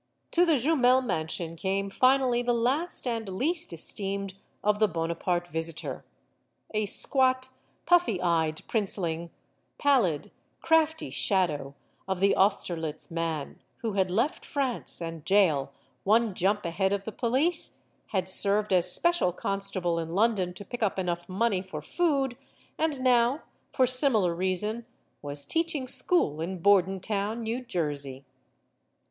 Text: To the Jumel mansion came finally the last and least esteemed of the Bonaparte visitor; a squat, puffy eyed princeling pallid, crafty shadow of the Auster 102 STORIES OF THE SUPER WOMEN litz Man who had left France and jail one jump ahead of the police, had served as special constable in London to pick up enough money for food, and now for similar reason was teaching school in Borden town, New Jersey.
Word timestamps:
To 0.31 0.47
the 0.47 0.53
Jumel 0.57 1.03
mansion 1.05 1.55
came 1.55 1.91
finally 1.91 2.41
the 2.41 2.55
last 2.55 3.05
and 3.05 3.29
least 3.29 3.71
esteemed 3.71 4.33
of 4.63 4.79
the 4.79 4.87
Bonaparte 4.87 5.45
visitor; 5.47 6.03
a 6.73 6.87
squat, 6.87 7.49
puffy 7.85 8.19
eyed 8.19 8.63
princeling 8.67 9.29
pallid, 9.77 10.31
crafty 10.59 11.11
shadow 11.11 11.75
of 12.07 12.19
the 12.19 12.33
Auster 12.35 12.73
102 12.73 12.99
STORIES 12.99 13.05
OF 13.13 13.13
THE 13.13 13.13
SUPER 13.13 13.21
WOMEN 13.21 13.49
litz 13.51 13.61
Man 13.61 13.63
who 13.81 13.93
had 13.95 14.09
left 14.19 14.43
France 14.43 15.01
and 15.03 15.23
jail 15.23 15.71
one 16.03 16.33
jump 16.33 16.65
ahead 16.65 16.93
of 16.93 17.03
the 17.03 17.11
police, 17.11 17.83
had 18.07 18.27
served 18.27 18.73
as 18.73 18.91
special 18.91 19.31
constable 19.31 19.99
in 19.99 20.15
London 20.15 20.55
to 20.55 20.65
pick 20.65 20.81
up 20.81 20.97
enough 20.97 21.29
money 21.29 21.61
for 21.61 21.79
food, 21.79 22.35
and 22.79 23.01
now 23.01 23.43
for 23.71 23.85
similar 23.85 24.33
reason 24.33 24.87
was 25.21 25.45
teaching 25.45 25.87
school 25.87 26.41
in 26.41 26.57
Borden 26.57 26.99
town, 26.99 27.43
New 27.43 27.63
Jersey. 27.63 28.25